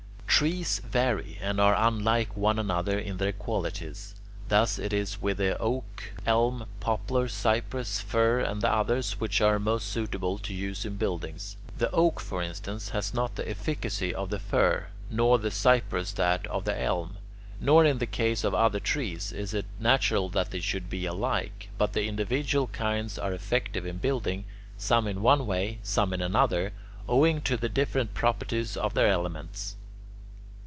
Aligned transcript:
Trees 0.43 0.81
vary 0.83 1.37
and 1.39 1.61
are 1.61 1.75
unlike 1.77 2.35
one 2.35 2.57
another 2.57 2.97
in 2.97 3.17
their 3.17 3.31
qualities. 3.31 4.15
Thus 4.47 4.79
it 4.79 4.91
is 4.91 5.21
with 5.21 5.37
the 5.37 5.55
oak, 5.59 6.13
elm, 6.25 6.65
poplar, 6.79 7.27
cypress, 7.27 7.99
fir, 8.01 8.39
and 8.39 8.59
the 8.59 8.73
others 8.73 9.19
which 9.19 9.39
are 9.39 9.59
most 9.59 9.89
suitable 9.89 10.39
to 10.39 10.51
use 10.51 10.83
in 10.83 10.95
buildings. 10.95 11.57
The 11.77 11.91
oak, 11.91 12.19
for 12.19 12.41
instance, 12.41 12.89
has 12.89 13.13
not 13.13 13.35
the 13.35 13.47
efficacy 13.47 14.15
of 14.15 14.31
the 14.31 14.39
fir, 14.39 14.87
nor 15.11 15.37
the 15.37 15.51
cypress 15.51 16.11
that 16.13 16.47
of 16.47 16.65
the 16.65 16.81
elm. 16.81 17.17
Nor 17.59 17.85
in 17.85 17.99
the 17.99 18.07
case 18.07 18.43
of 18.43 18.55
other 18.55 18.79
trees, 18.79 19.31
is 19.31 19.53
it 19.53 19.67
natural 19.79 20.27
that 20.29 20.49
they 20.49 20.59
should 20.61 20.89
be 20.89 21.05
alike; 21.05 21.69
but 21.77 21.93
the 21.93 22.07
individual 22.07 22.65
kinds 22.65 23.19
are 23.19 23.31
effective 23.33 23.85
in 23.85 23.97
building, 23.99 24.45
some 24.75 25.05
in 25.07 25.21
one 25.21 25.45
way, 25.45 25.77
some 25.83 26.11
in 26.13 26.21
another, 26.21 26.73
owing 27.07 27.41
to 27.41 27.57
the 27.57 27.69
different 27.69 28.15
properties 28.15 28.75
of 28.75 28.95
their 28.95 29.07
elements. 29.07 29.75